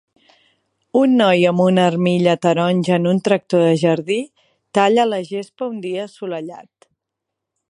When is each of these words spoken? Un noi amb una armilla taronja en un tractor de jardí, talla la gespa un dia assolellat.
Un 1.01 1.11
noi 1.19 1.45
amb 1.49 1.61
una 1.65 1.83
armilla 1.89 2.33
taronja 2.47 2.95
en 2.97 3.07
un 3.13 3.21
tractor 3.29 3.69
de 3.69 3.77
jardí, 3.85 4.19
talla 4.79 5.09
la 5.15 5.23
gespa 5.33 5.69
un 5.75 5.81
dia 5.89 6.11
assolellat. 6.13 6.93